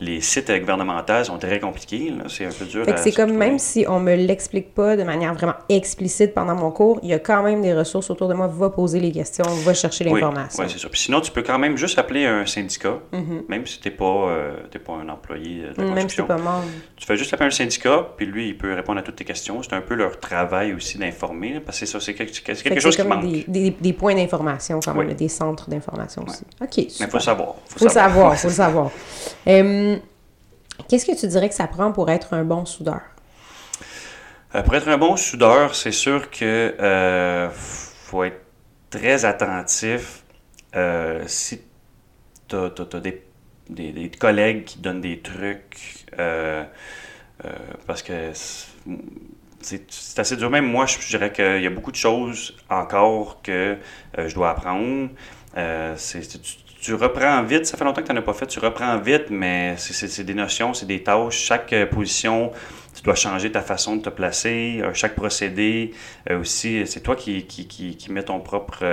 [0.00, 2.12] les sites gouvernementaux sont très compliqués.
[2.28, 5.54] C'est un peu dur c'est comme même si on me l'explique pas de manière vraiment
[5.68, 8.46] explicite pendant mon cours, il y a quand même des ressources autour de moi.
[8.48, 10.62] Va poser les questions, va chercher l'information.
[10.62, 10.88] oui, c'est ça.
[10.88, 12.98] Puis sinon, tu peux quand même juste appeler un syndicat,
[13.48, 14.52] même si tu n'es pas, euh,
[14.84, 16.62] pas un employé de la même si t'es pas mort.
[16.96, 19.62] Tu fais juste appeler un syndicat, puis lui, il peut répondre à toutes tes questions.
[19.62, 23.02] C'est un peu leur travail aussi d'informer, parce que c'est ça, c'est quelque, chose qui
[23.02, 23.26] manque.
[23.26, 25.14] des, des, des points d'information quand même, Oui.
[25.14, 26.44] des centres d'information aussi.
[26.60, 27.54] OK, Mais il faut savoir.
[27.66, 28.90] Faut le savoir, faut le savoir.
[29.46, 29.87] Hum,
[30.86, 33.00] Qu'est-ce que tu dirais que ça prend pour être un bon soudeur?
[34.54, 38.40] Euh, pour être un bon soudeur, c'est sûr que euh, faut être
[38.90, 40.22] très attentif.
[40.74, 41.60] Euh, si
[42.48, 42.70] tu as,
[43.68, 46.06] des, collègues qui donnent des trucs,
[47.86, 48.32] parce que
[49.60, 50.48] c'est assez dur.
[50.48, 53.76] Même moi, je, je dirais qu'il y a beaucoup de choses encore que
[54.16, 55.10] je dois apprendre.
[55.96, 56.40] C'est-
[56.80, 59.26] tu, reprends vite, ça fait longtemps que tu n'en as pas fait, tu reprends vite,
[59.30, 61.36] mais c'est- des notions, c'est des tâches.
[61.38, 62.52] Chaque euh, position,
[62.94, 64.80] tu dois changer ta façon de te placer.
[64.82, 65.92] Euh, chaque procédé,
[66.30, 68.84] euh, aussi, c'est toi qui, qui, qui, qui mets ton propre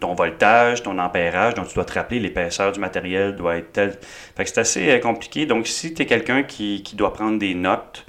[0.00, 3.98] ton voltage, ton ampérage, donc tu dois te rappeler l'épaisseur du matériel doit être telle.
[4.36, 5.46] Fait que c'est assez compliqué.
[5.46, 8.04] Donc si tu es quelqu'un qui, qui doit prendre des notes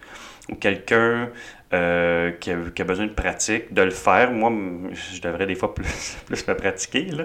[0.49, 1.29] ou quelqu'un
[1.73, 4.51] euh, qui, a, qui a besoin de pratique, de le faire, moi,
[4.91, 7.05] je devrais des fois plus, plus me pratiquer.
[7.05, 7.23] là.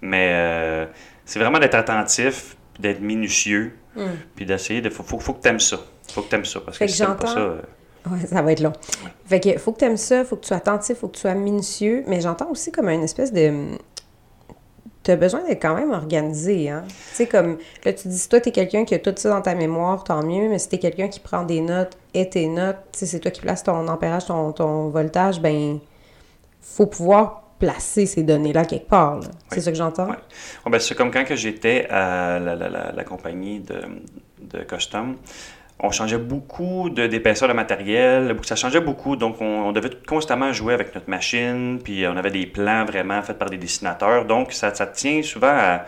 [0.00, 0.86] Mais euh,
[1.24, 3.72] c'est vraiment d'être attentif, d'être minutieux,
[4.34, 4.90] puis d'essayer de.
[4.90, 5.78] Faut, faut, faut que tu aimes ça.
[6.12, 6.60] Faut que tu aimes ça.
[6.60, 7.40] Parce Fait que, que si t'aimes pas j'entends- ça.
[7.40, 7.60] euh,
[8.10, 8.72] Ouais, ça va être long.
[9.26, 11.20] Fait que faut que tu aimes ça, faut que tu sois attentif, faut que tu
[11.20, 13.76] sois minutieux, mais j'entends aussi comme une espèce de
[15.04, 16.84] tu as besoin d'être quand même organisé, hein.
[16.88, 19.30] Tu sais comme là tu dis si toi tu es quelqu'un qui a tout ça
[19.30, 22.28] dans ta mémoire, tant mieux, mais si tu es quelqu'un qui prend des notes et
[22.28, 25.78] tes notes, c'est toi qui places ton ampérage, ton, ton voltage, ben
[26.60, 29.20] faut pouvoir placer ces données-là quelque part.
[29.50, 30.08] C'est ça que j'entends?
[30.08, 30.16] Ouais,
[30.66, 33.76] ben, c'est comme quand j'étais à la, la- la- la compagnie de,
[34.40, 35.16] de custom.
[35.84, 40.52] On changeait beaucoup de- d'épaisseur de matériel, ça changeait beaucoup, donc on, on devait constamment
[40.52, 44.52] jouer avec notre machine, puis on avait des plans vraiment faits par des dessinateurs, donc
[44.52, 45.84] ça, tient souvent à,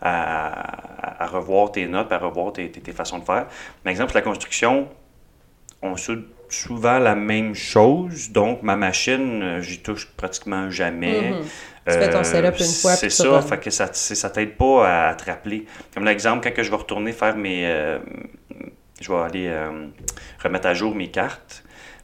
[0.00, 3.46] à- à revoir tes notes, à revoir tes, tes- tes façons de faire.
[3.84, 4.88] Par exemple, la construction,
[5.82, 11.32] on soude souvent la même chose, donc ma machine, euh, j'y touche pratiquement jamais.
[11.32, 11.42] Mhm.
[11.86, 13.42] Tu fais ton setup une fois, C'est ça, runs.
[13.42, 15.64] fait que ça, ça t'aide pas à te rappeler.
[15.94, 17.62] Comme l'exemple, quand que je vais retourner faire mes.
[17.66, 17.98] euh,
[19.00, 19.86] je vais aller euh,
[20.42, 21.62] remettre à jour mes cartes.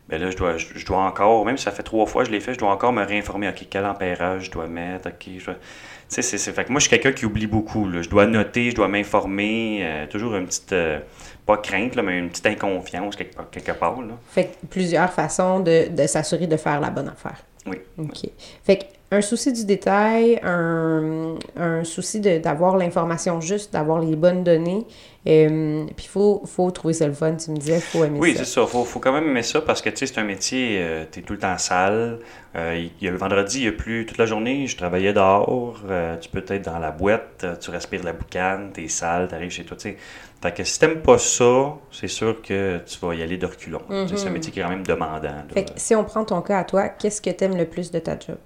[0.09, 2.29] Ben là, je dois, je, je dois encore, même si ça fait trois fois que
[2.29, 3.49] je l'ai fait, je dois encore me réinformer.
[3.49, 5.09] OK, quel ampérage je dois mettre?
[5.09, 5.61] OK, je dois- Tu
[6.09, 7.89] sais, c'est, fait que moi, je suis quelqu'un qui oublie beaucoup.
[7.89, 8.03] là.
[8.03, 9.81] Je dois noter, je dois m'informer.
[9.83, 11.01] euh, toujours une petite, euh,
[11.47, 14.03] pas crainte, là, mais une petite inconfiance quelque, part- quelque part.
[14.03, 14.15] Là.
[14.29, 17.39] Fait que plusieurs façons de, de s'assurer de faire la bonne affaire.
[17.67, 17.79] Oui.
[17.99, 18.29] OK.
[18.63, 24.45] Fait que un souci du détail, un, un souci d'avoir l'information juste, d'avoir les bonnes
[24.45, 24.85] données,
[25.27, 28.19] Euh, puis il faut, faut trouver ça le fun, tu me disais, il faut aimer
[28.19, 28.41] oui, ça.
[28.41, 28.61] Oui, c'est ça.
[28.63, 31.05] Il faut, faut, quand même aimer ça parce que tu sais, c'est un métier, euh,
[31.11, 32.19] tu es tout le temps sale.
[32.57, 35.13] Euh, il y a, le vendredi, il n'y a plus toute la journée, je travaillais
[35.15, 35.81] dehors.
[35.89, 39.35] euh, tu peux être dans la boîte, tu respires la boucane, tu es sale, tu
[39.35, 39.77] arrives chez toi.
[39.77, 39.97] tu sais.
[40.43, 43.81] Fait que si t'aimes pas ça, c'est sûr que tu vas y aller de reculons.
[44.15, 45.23] C'est un métier qui est quand même demandant.
[45.23, 45.45] là.
[45.55, 47.91] Fait que si on prend ton cas à toi, qu'est-ce que tu aimes le plus
[47.91, 48.37] de ta job?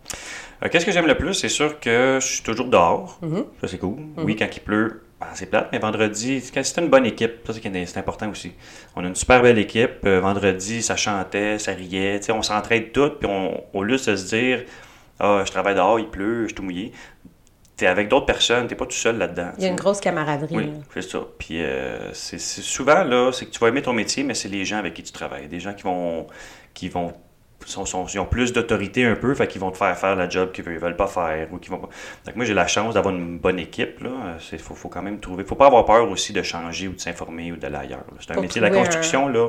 [0.70, 1.34] Qu'est-ce que j'aime le plus?
[1.34, 3.18] C'est sûr que je suis toujours dehors.
[3.22, 3.44] Mhm.
[3.60, 3.96] Ça, c'est cool.
[4.16, 7.52] Oui, quand il pleut, ben, c'est plate, mais vendredi, quand c'est une bonne équipe, ça,
[7.52, 8.52] c'est important aussi.
[8.94, 10.04] On a une super belle équipe.
[10.04, 12.20] Euh, vendredi, ça chantait, ça riait.
[12.30, 14.64] On s'entraide tout, puis on, au lieu de se dire
[15.18, 16.92] Ah, je travaille dehors, il pleut, je suis tout mouillé.
[17.76, 19.50] Tu es avec d'autres personnes, tu pas tout seul là-dedans.
[19.58, 20.54] Il y a une grosse camaraderie.
[20.54, 21.20] Oui, c'est ça.
[21.36, 24.64] Puis euh, c'est souvent, là, c'est que tu vas aimer ton métier, mais c'est les
[24.64, 25.48] gens avec qui tu travailles.
[25.48, 26.28] Des gens qui vont.
[26.74, 27.12] qui vont.
[27.66, 30.28] Sont, sont- ils ont plus d'autorité un peu, fait qu'ils vont te faire faire la
[30.28, 31.48] job qu'ils veulent, veulent pas faire.
[31.52, 31.88] Ou qu'ils vont pas-
[32.24, 34.00] Fait que moi, j'ai la chance d'avoir une bonne équipe.
[34.52, 35.44] Il faut, faut quand même trouver.
[35.44, 37.98] faut pas avoir peur aussi de changer ou de s'informer ou d'aller ailleurs.
[38.10, 38.16] là.
[38.20, 39.48] C'est un Faut métier de la un- construction, là.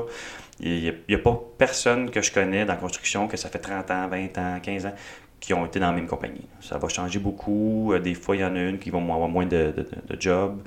[0.60, 3.90] Il n'y a, pas personne que je connais dans la construction que ça fait 30
[3.92, 4.94] ans, 20 ans, 15 ans
[5.40, 6.46] qui ont été dans la même compagnie.
[6.60, 7.94] Ça va changer beaucoup.
[7.94, 10.16] Euh, Des fois, il y en a une qui vont avoir moins de, de, de-
[10.16, 10.60] de jobs,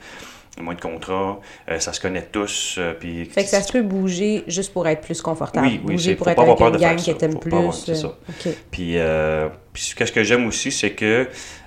[0.61, 1.41] moins de contrats.
[1.71, 2.77] Euh, ça se connaît tous.
[2.79, 5.67] euh, puis Fait que ça se peut bouger juste pour être plus confortable.
[5.67, 7.39] Oui, oui, bouger pour faut être pas avoir avec peur une de gang que t'aimes
[7.39, 7.51] plus.
[7.51, 8.19] pas avoir- c'est euh, ça.
[8.71, 11.27] Puis, euh, puis ce que- j'aime aussi, c'est que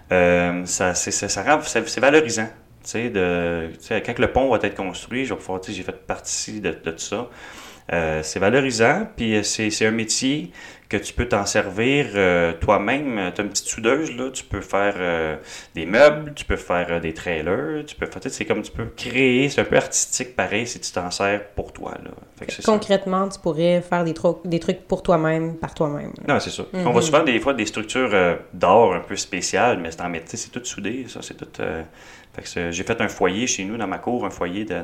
[0.10, 2.48] ça, c'est- ça, ça rend- c'est c'est valorisant.
[2.94, 3.72] De,
[4.06, 7.00] quand le pont va être construit, je vais pouvoir, j'ai fait partie de, de tout
[7.00, 7.28] ça.
[8.22, 10.52] C'est valorisant, puis c'est c'est un métier
[10.88, 13.32] que tu peux t'en servir euh, toi-même.
[13.34, 15.36] Tu as une petite soudeuse, là, tu peux faire euh,
[15.74, 18.86] des meubles, tu peux faire euh, des trailers, tu peux faire, c'est comme tu peux
[18.96, 21.94] créer, c'est un peu artistique pareil si tu t'en sers pour toi.
[22.04, 22.12] Là.
[22.38, 22.72] Fait que c'est ça.
[22.72, 26.12] Concrètement, tu pourrais faire des, tro- des trucs pour toi-même, par toi-même.
[26.28, 26.64] Non, c'est ça.
[26.72, 26.86] Mhm.
[26.88, 30.38] On voit souvent des fois des structures d'or un peu spéciales, mais c'est en métier,
[30.38, 31.48] c'est tout soudé, ça, c'est tout.
[32.72, 34.76] j'ai fait un foyer chez nous dans ma cour, un foyer de,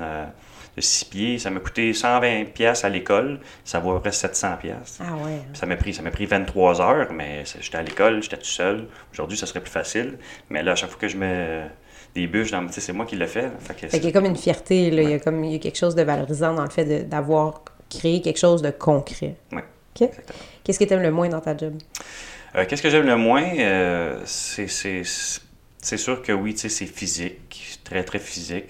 [0.76, 1.40] de 6 pieds.
[1.40, 5.00] Ça m'a coûté 120 pièces à l'école, ça vaut à peu près 700 pièces.
[5.02, 5.42] Ah ouais.
[5.54, 8.88] Ça m'a pris, ça m'a pris 23 heures, mais j'étais à l'école, j'étais tout seul.
[9.14, 10.18] Aujourd'hui, ça serait plus facile.
[10.50, 11.64] Mais là, à chaque fois que je mets
[12.16, 13.44] des bûches dans, c'est moi qui le fais.
[13.44, 13.52] là.
[13.60, 15.02] Fait que Fait c'est- qu'il y a comme une fierté, là.
[15.02, 17.64] Il, y a comme, il y a quelque chose de valorisant dans le fait d'avoir
[17.90, 19.36] créé quelque chose de concret.
[19.96, 20.38] Exactement.
[20.64, 21.74] Qu'est-ce que tu aimes le moins dans ta job?
[22.56, 23.44] Euh, Qu'est-ce que j'aime le moins?
[23.60, 25.04] Euh, c'est- c'est
[25.84, 28.66] c'est sûr que oui, tu sais, c'est physique, très, très physique.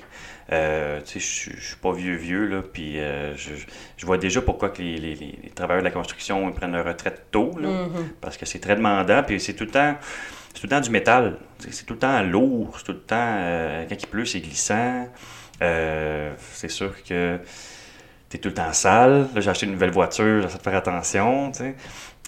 [0.52, 3.52] Euh, je suis- pas vieux, vieux, là, puis euh, je,
[3.98, 7.28] je vois déjà pourquoi que les, les- travailleurs de la construction ils prennent leur retraite
[7.32, 8.10] tôt, là, Mhm.
[8.20, 9.96] parce que c'est très demandant, puis c'est tout le temps,
[10.54, 11.38] tout le temps du métal,
[11.70, 15.08] c'est tout le temps lourd, c'est tout le temps, euh, quand il pleut, c'est glissant,
[15.64, 17.38] Euh, c'est sûr que
[18.30, 21.52] tu es tout le temps sale, j'ai acheté une nouvelle voiture, j'essaie de faire attention,
[21.52, 21.76] tu sais.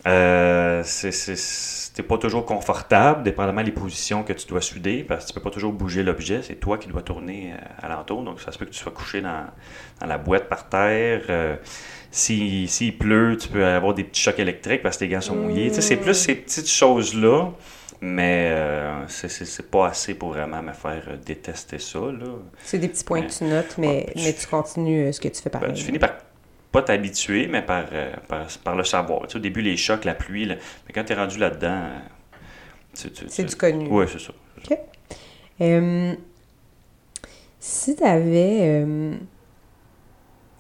[0.07, 5.33] Euh, c'est- pas toujours confortable, dépendamment des positions que tu dois souder, parce que tu
[5.35, 8.57] peux pas toujours bouger l'objet, c'est toi qui dois tourner euh, alentour, donc ça se
[8.57, 9.45] peut que tu sois couché dans,
[10.01, 11.21] dans la boîte par terre.
[11.29, 11.55] Euh,
[12.11, 15.35] si- S'il pleut, tu peux avoir des petits chocs électriques parce que tes gants sont
[15.35, 15.69] mouillés.
[15.69, 17.51] Tu sais, c'est plus ces petites choses-là,
[18.01, 21.99] mais euh, c'est- pas assez pour vraiment me faire euh, détester ça.
[21.99, 22.25] Là.
[22.65, 25.27] C'est des petits points que tu notes, mais, Ouais, mais tu continues euh, ce que
[25.29, 25.49] tu fais.
[25.49, 26.11] Ben, tu finis par
[26.73, 29.21] pas t'habituer, mais par, euh, par, par le savoir.
[29.21, 30.55] Tu sais, au début, les chocs, la pluie, là,
[30.85, 33.87] mais quand tu es rendu là-dedans, euh, C'est du connu.
[33.89, 34.33] Oui, c'est ça.
[35.61, 36.13] Euh,
[37.59, 38.81] si tu avais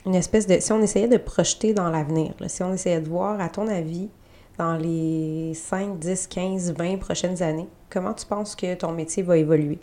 [0.05, 0.59] une espèce de...
[0.59, 4.09] Si on essayait de projeter dans l'avenir, si on essayait de voir, à ton avis,
[4.57, 9.35] dans les 5, 10, 15, 20 prochaines années, comment tu penses que ton métier va
[9.37, 9.79] évoluer?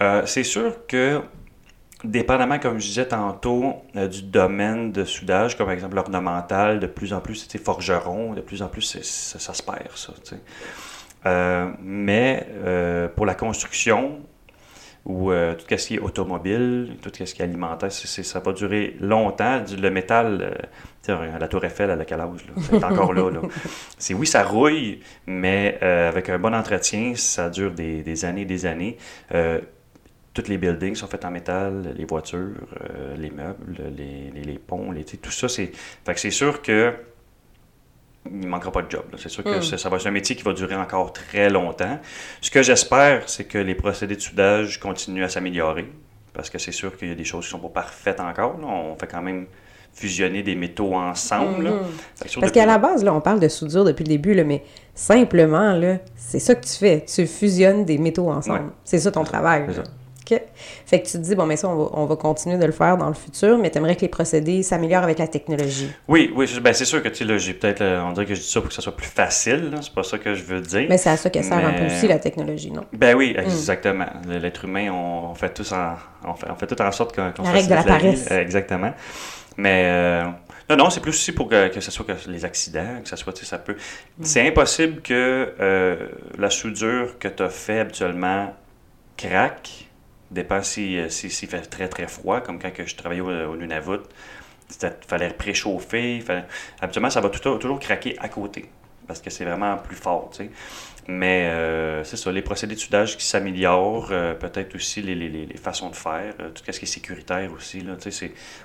[0.00, 1.20] Euh, c'est sûr que,
[2.04, 6.86] dépendamment, comme je disais tantôt, euh, du domaine de soudage, comme par exemple l'ornemental, de
[6.86, 10.12] plus en plus, sais, forgeron, de plus en plus, ça, ça se perd, ça.
[11.26, 14.20] Euh, mais euh, pour la construction,
[15.06, 19.62] ou tout ce qui est automobile, tout ce qui est alimentaire, ça va durer longtemps.
[19.78, 20.56] Le métal,
[21.06, 22.46] la tour Eiffel, elle a quel âge?
[22.46, 22.62] Là?
[22.62, 23.30] C'est encore là.
[23.30, 23.40] là.
[23.98, 28.46] C'est, oui, ça rouille, mais avec un bon entretien, ça dure des, des années et
[28.46, 28.96] des années.
[30.34, 32.38] Tous les buildings sont faits en métal, les voitures,
[32.90, 35.70] euh, les meubles, les, les- les ponts, les, tout ça, c'est...
[36.04, 36.92] Fait que c'est sûr que
[38.30, 39.04] il ne manquera pas de job.
[39.12, 39.18] là.
[39.20, 39.62] C'est sûr que Mm.
[39.62, 42.00] ça, ça va être un métier qui va durer encore très longtemps.
[42.40, 45.90] Ce que j'espère, c'est que les procédés de soudage continuent à s'améliorer,
[46.32, 48.58] parce que c'est sûr qu'il y a des choses qui ne sont pas parfaites encore.
[48.58, 48.66] là.
[48.66, 49.46] On fait quand même
[49.92, 51.66] fusionner des métaux ensemble.
[51.66, 51.76] sur
[52.18, 54.64] Parce depuis- qu'à la base, là, on parle de soudure depuis le début, là, mais
[54.94, 57.04] simplement, là, c'est ça que tu fais.
[57.06, 58.58] Tu fusionnes des métaux ensemble.
[58.60, 58.70] Ouais.
[58.84, 59.66] C'est ça ton travail.
[59.68, 59.84] C'est là.
[59.84, 59.90] ça.
[60.30, 60.40] OK.
[60.86, 63.08] Fait que tu te dis, bon, mais ça, on va, continuer de le faire dans
[63.08, 65.90] le futur, mais tu aimerais que les procédés s'améliorent avec la technologie.
[66.08, 68.46] Oui, oui, ben c'est sûr que, tu sais, j'ai peut-être, on dirait que je dis
[68.46, 70.86] ça pour que ça soit plus facile, c'est pas ça que je veux dire.
[70.88, 72.84] Mais c'est à ça que sert un peu aussi la technologie, non?
[72.92, 73.40] Ben oui, mm.
[73.40, 74.06] exactement.
[74.28, 77.50] L'être humain, on, fait tous en, on fait, on fait tout en sorte qu'on La
[77.50, 78.30] règle de la paresse.
[78.30, 78.92] Exactement.
[79.56, 79.84] Mais...
[79.84, 80.24] Euh,
[80.70, 83.16] non, non, c'est plus aussi pour que, que ce soit que les accidents, que ça
[83.16, 83.74] soit, tu sais, ça peut.
[83.74, 84.24] Mm.
[84.24, 86.08] C'est impossible que euh,
[86.38, 88.54] la soudure que tu as fait habituellement
[89.16, 89.88] craque
[90.30, 94.00] dépend si, euh, si, s'il fait très très froid, comme quand je travaillais au, Nunavut.
[94.82, 96.24] Il fallait préchauffer.
[96.80, 98.70] Habituellement, ça va toujours, craquer à côté
[99.06, 100.30] parce que c'est vraiment plus fort.
[101.06, 105.28] Mais euh, c'est ça, les procédés de soudage qui s'améliorent, euh, peut-être aussi les, les,
[105.28, 107.82] les, façons de faire, tout ce qui est sécuritaire aussi.
[107.82, 107.96] Là,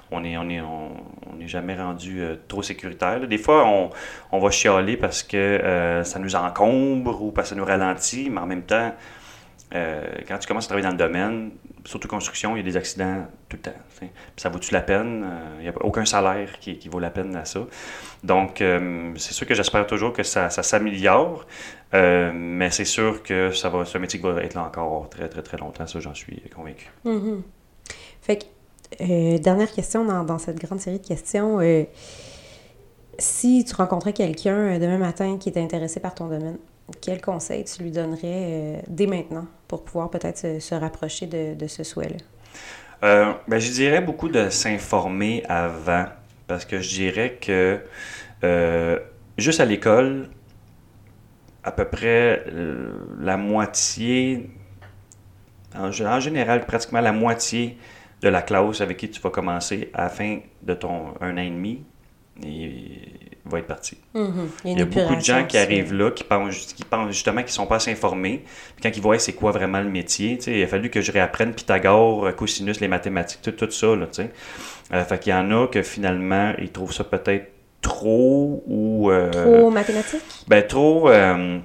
[0.09, 3.27] on n'est on est, on est jamais rendu trop sécuritaire.
[3.27, 3.89] Des fois, on,
[4.31, 8.39] on, va chialer parce que ça nous encombre ou parce que ça nous ralentit, mais
[8.39, 8.93] en même temps,
[9.75, 11.51] euh, quand tu commences à travailler dans le domaine,
[11.85, 14.09] surtout construction, il y a des accidents tout le temps.
[14.35, 15.23] Ça vaut-tu la peine?
[15.23, 17.61] Euh, il n'y a aucun salaire qui, vaut la peine à ça.
[18.23, 21.45] Donc, euh, c'est sûr que j'espère toujours que ça, s'améliore,
[21.93, 25.85] mais c'est sûr que ce métier va être là encore très, très, très longtemps.
[25.85, 26.89] Ça, j'en suis convaincu.
[27.05, 27.41] Mm-hmm.
[28.21, 28.39] Fait
[28.97, 31.59] que, dernière question dans, cette grande série de questions.
[33.19, 36.57] si tu rencontrais quelqu'un demain matin qui est intéressé par ton domaine,
[37.01, 41.83] quel conseil tu lui donnerais euh, dès maintenant pour pouvoir peut-être se, rapprocher de, ce
[41.83, 42.17] souhait-là?
[43.03, 46.05] Euh, ben, je dirais beaucoup de s'informer avant,
[46.47, 47.79] parce que je dirais que
[48.43, 48.99] euh,
[49.37, 50.29] juste à l'école,
[51.63, 52.45] à peu près
[53.19, 54.49] la moitié,
[55.75, 57.77] en, général, pratiquement la moitié
[58.21, 61.41] de la classe avec qui tu vas commencer à la fin de ton un an
[61.41, 61.83] et demi,
[63.49, 63.97] va être parti.
[64.15, 64.29] Mm-hmm.
[64.65, 67.51] Il y a, beaucoup de gens qui arrivent là, qui pensent, qui pensent justement qu'ils
[67.51, 68.43] sont pas assez informés.
[68.75, 71.53] Puis quand ils voient c'est quoi vraiment le métier, il a fallu que je réapprenne
[71.53, 73.95] Pythagore, euh, cosinus, les mathématiques, tout, tout ça.
[73.95, 74.05] Là,
[74.93, 79.11] euh, fait qu'il y en a que finalement, ils trouvent ça peut-être trop ou...
[79.11, 80.45] Euh, trop mathématiques?
[80.47, 81.09] Ben trop...
[81.09, 81.59] Euh,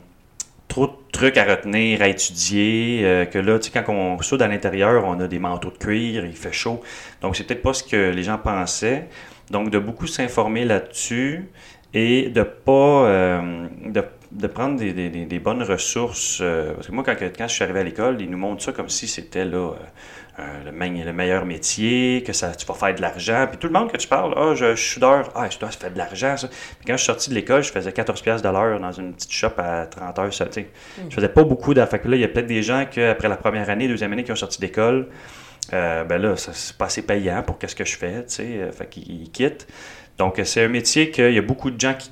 [0.68, 4.48] trop de trucs à retenir, à étudier, que là, tu sais, quand on soude à
[4.48, 6.80] l'intérieur, on a des manteaux de cuir, il fait chaud.
[7.22, 9.08] Donc, c'est peut-être pas ce que les gens pensaient.
[9.50, 11.48] Donc, de beaucoup s'informer là-dessus
[11.94, 16.40] et de pas euh, de, prendre des, des, bonnes ressources.
[16.40, 18.72] Euh, parce que moi, quand, quand je suis arrivé à l'école, ils nous montrent ça
[18.72, 19.74] comme si c'était là euh,
[20.38, 20.70] le,
[21.04, 23.46] le, meilleur métier, que ça, tu vas faire de l'argent.
[23.48, 25.92] Puis tout le monde que tu parles, ah, je, suis soudeur, ah, je dois faire
[25.92, 26.34] de l'argent.
[26.38, 29.32] Puis quand je suis sorti de l'école, je faisais 14$ de l'heure dans une petite
[29.32, 30.34] shop à 30 heures.
[30.34, 30.50] Ça, mm.
[31.08, 32.00] Je faisais pas beaucoup d'affaires.
[32.04, 34.32] Là, il y a peut-être des gens qui, après la première année, deuxième année, qui
[34.32, 35.08] ont sorti d'école,
[35.72, 38.72] euh, ben là, c'est pas assez payant pour qu'est-ce que je fais, tu sais, euh,
[38.72, 39.66] fait qu'ils quittent.
[40.18, 42.10] Donc, c'est un métier qu'il y a beaucoup de gens qui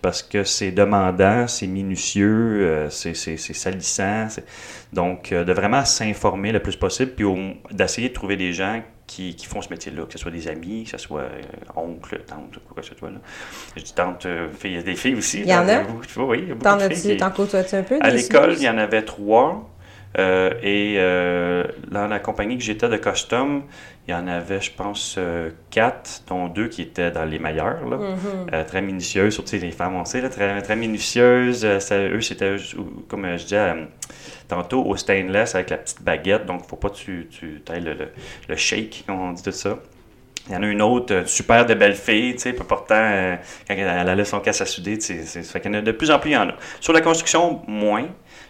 [0.00, 4.28] parce que c'est demandant, c'est minutieux, euh, c'est salissant.
[4.92, 7.26] Donc, de vraiment s'informer le plus possible, puis
[7.70, 10.84] d'essayer de trouver des gens qui, qui font ce métier-là, que ce soit des amis,
[10.84, 11.40] que ce soit euh,
[11.76, 13.10] oncle, tante, quoi que ce soit.
[13.10, 13.18] Là.
[13.76, 14.26] Je dis tante,
[14.64, 15.40] il y a des filles aussi.
[15.40, 15.82] Il y en a?
[16.16, 17.98] Oui, il y a beaucoup T'en as-tu, un peu?
[18.00, 19.70] À l'école, il y en avait trois.
[20.18, 23.64] Euh, et euh, dans la compagnie que j'étais de custom,
[24.08, 27.86] il y en avait, je pense, euh, quatre, dont deux qui étaient dans les meilleurs.
[27.86, 27.98] Là.
[27.98, 28.64] Mm-hmm.
[28.66, 31.64] très minutieuses, surtout les femmes, on sait, là, très, très minutieuses.
[31.64, 32.56] eux, c'était,
[33.08, 33.74] comme je disais
[34.48, 36.46] tantôt, au stainless avec la petite baguette.
[36.46, 37.96] Donc, il ne faut pas que tu, tu ailles le,
[38.48, 39.78] le, shake, comme on dit tout ça.
[40.48, 44.08] Il y en a une autre, super de belle fille, tu sais, pourtant, quand elle
[44.08, 46.20] a son casse à souder, tu sais, fait qu'il y en a de plus en
[46.20, 46.54] plus, il y en a.
[46.80, 48.06] Sur la construction, moins.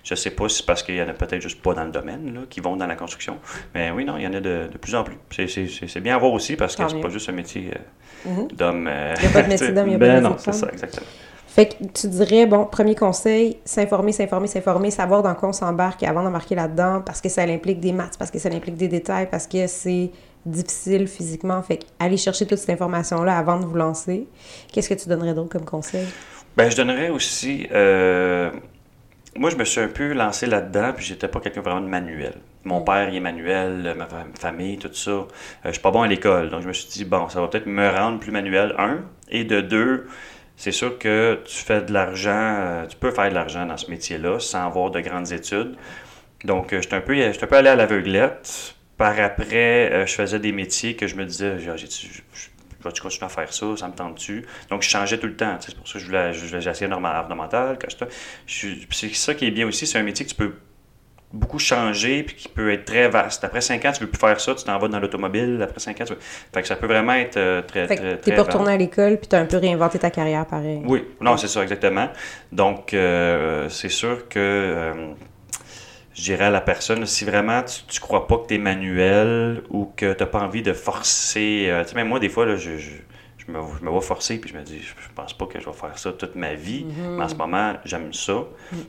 [0.07, 1.83] Je ne sais pas si c'est parce qu'il y en a peut-être juste pas dans
[1.83, 3.39] le domaine là, qui vont dans la construction.
[3.75, 5.17] Mais oui, non, il y en a de, plus en plus.
[5.33, 8.55] C'est bien à voir aussi parce que c'est pas juste un métier euh, mm-hmm.
[8.55, 8.87] d'homme.
[8.89, 10.37] Euh, il n'y a pas de métier d'homme, il n'y a pas ben de non,
[10.39, 11.07] c'est ça, exactement.
[11.49, 16.05] Fait que tu dirais, bon, premier conseil, s'informer, s'informer, s'informer, savoir dans quoi on s'embarque
[16.05, 19.27] avant d'embarquer là-dedans, parce que ça implique des maths, parce que ça implique des détails,
[19.29, 20.13] parce que c'est
[20.45, 21.61] difficile physiquement.
[21.63, 24.29] Fait aller chercher toute cette information-là avant de vous lancer.
[24.73, 26.07] Qu'est-ce que tu donnerais d'autre comme conseil?
[26.57, 28.51] Ben, je donnerais aussi euh,
[29.39, 32.35] moi, je me suis un peu lancé là-dedans, puis j'étais pas quelqu'un vraiment de manuel.
[32.65, 34.07] Mon père, il est manuel, ma
[34.39, 35.11] famille, tout ça.
[35.11, 35.27] Euh,
[35.65, 37.67] je suis pas bon à l'école, donc je me suis dit, bon, ça va peut-être
[37.67, 39.05] me rendre plus manuel, un.
[39.29, 40.07] Et de deux,
[40.57, 43.91] c'est sûr que tu fais de l'argent, euh, tu peux faire de l'argent dans ce
[43.91, 45.77] métier-là sans avoir de grandes études.
[46.45, 48.75] Donc, euh, j'étais un, peu, un peu allé à l'aveuglette.
[48.97, 51.71] Par après, je faisais des métiers que je me disais, j'ai
[52.93, 54.45] tu continuer à faire ça, ça me tente-tu?
[54.71, 55.57] Donc, je changeais tout le temps.
[55.61, 57.79] C'est pour ça que je voulais, je essayer ornemental.
[58.47, 60.55] C'est ça qui est bien aussi, c'est un métier que tu peux
[61.33, 63.45] beaucoup changer puis qui peut être très vaste.
[63.45, 65.61] Après 5 ans, tu ne veux plus faire ça, tu t'en vas dans l'automobile.
[65.63, 66.19] Après 5 ans, tu veux...
[66.21, 68.77] fait que ça peut vraiment être euh, très, fait très, Tu n'es pas retourné à
[68.77, 70.83] l'école puis tu as un peu réinventé ta carrière pareil.
[70.87, 72.09] Oui, non, c'est ça, exactement.
[72.53, 74.39] Donc, euh, c'est sûr que...
[74.39, 75.13] Euh,
[76.17, 79.63] je dirais à la personne, si vraiment tu, ne crois pas que tu es manuel
[79.71, 81.71] ou que tu n'as pas envie de forcer.
[81.83, 82.91] tu sais, même moi, des fois, là, je je
[83.53, 85.73] me, je me vois forcer, puis je me dis, je, pense pas que je vais
[85.73, 88.45] faire ça toute ma vie, mais en ce moment, j'aime ça,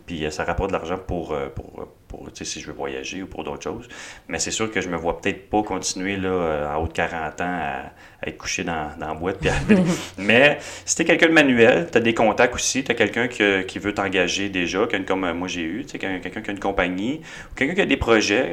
[0.05, 3.27] puis euh, ça rapporte de l'argent pour, euh, pour, pour si je veux voyager ou
[3.27, 3.87] pour d'autres choses.
[4.27, 6.93] Mais c'est sûr que je me vois peut-être pas continuer là, euh, en haut de
[6.93, 7.91] 40 ans à,
[8.25, 9.37] être couché dans, dans la boîte.
[9.39, 9.49] Puis
[10.17, 13.27] mais si tu es quelqu'un de manuel, tu as des contacts aussi, tu as quelqu'un
[13.27, 17.55] qui, qui, veut t'engager déjà, comme moi j'ai eu, quelqu'un qui a une compagnie, ou
[17.55, 18.51] quelqu'un qui a des projets,